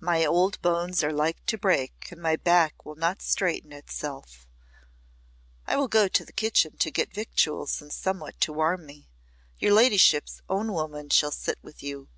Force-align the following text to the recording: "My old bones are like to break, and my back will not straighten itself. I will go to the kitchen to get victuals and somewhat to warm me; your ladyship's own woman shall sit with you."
"My 0.00 0.26
old 0.26 0.60
bones 0.60 1.02
are 1.02 1.10
like 1.10 1.46
to 1.46 1.56
break, 1.56 2.08
and 2.12 2.20
my 2.20 2.36
back 2.36 2.84
will 2.84 2.96
not 2.96 3.22
straighten 3.22 3.72
itself. 3.72 4.46
I 5.66 5.74
will 5.78 5.88
go 5.88 6.06
to 6.06 6.22
the 6.22 6.34
kitchen 6.34 6.76
to 6.76 6.90
get 6.90 7.14
victuals 7.14 7.80
and 7.80 7.90
somewhat 7.90 8.38
to 8.42 8.52
warm 8.52 8.84
me; 8.84 9.08
your 9.58 9.72
ladyship's 9.72 10.42
own 10.50 10.74
woman 10.74 11.08
shall 11.08 11.32
sit 11.32 11.56
with 11.62 11.82
you." 11.82 12.10